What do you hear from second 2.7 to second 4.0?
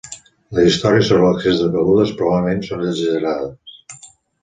són exagerades.